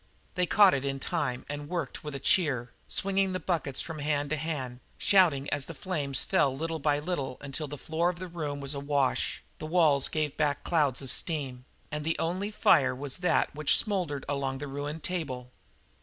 They 0.33 0.47
caught 0.47 0.73
it 0.73 0.83
in 0.83 0.99
time 0.99 1.45
and 1.47 1.69
worked 1.69 2.03
with 2.03 2.15
a 2.15 2.19
cheer, 2.19 2.71
swinging 2.87 3.33
the 3.33 3.39
buckets 3.39 3.79
from 3.81 3.99
hand 3.99 4.31
to 4.31 4.35
hand, 4.35 4.79
shouting 4.97 5.47
as 5.51 5.67
the 5.67 5.75
flames 5.75 6.23
fell 6.23 6.57
little 6.57 6.79
by 6.79 6.97
little 6.97 7.37
until 7.39 7.67
the 7.67 7.77
floor 7.77 8.09
of 8.09 8.17
the 8.17 8.27
room 8.27 8.59
was 8.61 8.73
awash, 8.73 9.43
the 9.59 9.67
walls 9.67 10.07
gave 10.07 10.35
back 10.35 10.63
clouds 10.63 11.03
of 11.03 11.11
steam, 11.11 11.65
and 11.91 12.03
the 12.03 12.17
only 12.17 12.49
fire 12.49 12.95
was 12.95 13.17
that 13.17 13.53
which 13.53 13.77
smouldered 13.77 14.25
along 14.27 14.57
the 14.57 14.67
ruined 14.67 15.03
table. 15.03 15.51